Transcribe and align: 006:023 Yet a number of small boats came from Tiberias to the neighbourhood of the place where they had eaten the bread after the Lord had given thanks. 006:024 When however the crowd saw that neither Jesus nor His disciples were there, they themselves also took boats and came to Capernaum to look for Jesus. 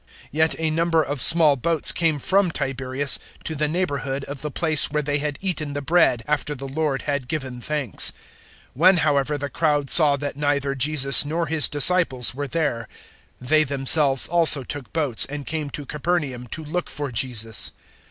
006:023 0.29 0.29
Yet 0.31 0.55
a 0.57 0.69
number 0.71 1.03
of 1.03 1.21
small 1.21 1.55
boats 1.55 1.91
came 1.91 2.17
from 2.17 2.49
Tiberias 2.49 3.19
to 3.43 3.53
the 3.53 3.67
neighbourhood 3.67 4.23
of 4.23 4.41
the 4.41 4.49
place 4.49 4.89
where 4.89 5.03
they 5.03 5.19
had 5.19 5.37
eaten 5.41 5.73
the 5.73 5.81
bread 5.83 6.23
after 6.27 6.55
the 6.55 6.67
Lord 6.67 7.03
had 7.03 7.27
given 7.27 7.61
thanks. 7.61 8.09
006:024 8.09 8.19
When 8.73 8.97
however 8.97 9.37
the 9.37 9.49
crowd 9.51 9.91
saw 9.91 10.17
that 10.17 10.35
neither 10.35 10.73
Jesus 10.73 11.23
nor 11.23 11.45
His 11.45 11.69
disciples 11.69 12.33
were 12.33 12.47
there, 12.47 12.87
they 13.39 13.63
themselves 13.63 14.25
also 14.27 14.63
took 14.63 14.91
boats 14.91 15.25
and 15.25 15.45
came 15.45 15.69
to 15.69 15.85
Capernaum 15.85 16.47
to 16.47 16.65
look 16.65 16.89
for 16.89 17.11
Jesus. 17.11 17.71